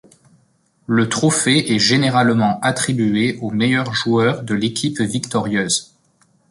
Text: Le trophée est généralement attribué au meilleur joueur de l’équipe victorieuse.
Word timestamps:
Le 0.87 1.09
trophée 1.09 1.75
est 1.75 1.77
généralement 1.77 2.59
attribué 2.61 3.37
au 3.39 3.51
meilleur 3.51 3.93
joueur 3.93 4.41
de 4.41 4.55
l’équipe 4.55 4.99
victorieuse. 4.99 5.93